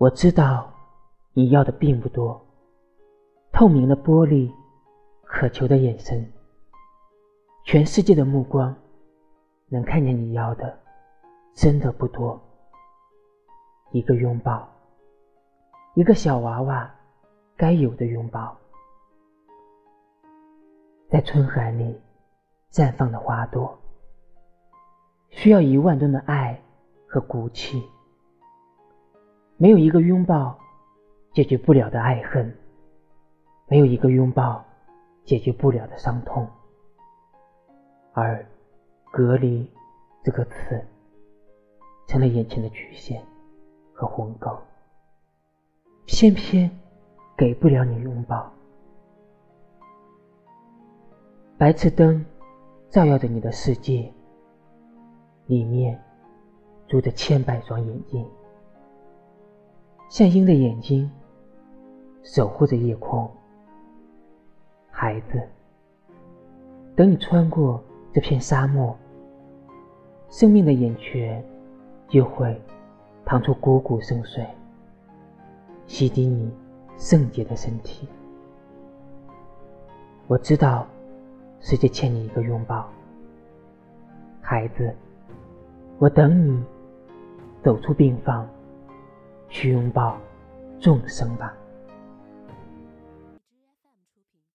[0.00, 0.72] 我知道
[1.34, 2.42] 你要的并不多，
[3.52, 4.50] 透明的玻璃，
[5.24, 6.26] 渴求的眼神，
[7.66, 8.74] 全世界的目光
[9.68, 10.74] 能看见你要的
[11.52, 12.40] 真的不多。
[13.90, 14.66] 一个拥抱，
[15.92, 16.90] 一个小娃娃
[17.54, 18.56] 该有的拥抱，
[21.10, 22.00] 在春寒里
[22.72, 23.78] 绽放的花朵，
[25.28, 26.58] 需要一万吨的爱
[27.06, 27.86] 和骨气。
[29.62, 30.58] 没有一个拥抱
[31.34, 32.50] 解决不了的爱恨，
[33.68, 34.64] 没有一个拥抱
[35.22, 36.48] 解决不了的伤痛，
[38.14, 38.42] 而
[39.12, 39.70] “隔离”
[40.24, 40.82] 这个词
[42.06, 43.22] 成了眼前的局限
[43.92, 44.58] 和鸿沟，
[46.06, 46.70] 偏偏
[47.36, 48.50] 给不了你拥抱。
[51.58, 52.24] 白炽灯
[52.88, 54.10] 照耀着你的世界，
[55.48, 56.02] 里面
[56.88, 58.26] 住着千百双眼睛。
[60.10, 61.08] 像鹰的眼睛，
[62.24, 63.30] 守护着夜空。
[64.90, 65.40] 孩子，
[66.96, 67.80] 等你穿过
[68.12, 68.92] 这片沙漠，
[70.28, 71.40] 生命的眼泉
[72.08, 72.60] 就会
[73.24, 74.44] 淌出汩汩圣水，
[75.86, 76.52] 洗涤你
[76.98, 78.08] 圣洁的身体。
[80.26, 80.88] 我知道，
[81.60, 82.88] 世界欠你一个拥抱。
[84.40, 84.92] 孩子，
[86.00, 86.60] 我等你
[87.62, 88.44] 走出病房。
[89.60, 90.18] 去拥抱
[90.80, 91.54] 众生吧。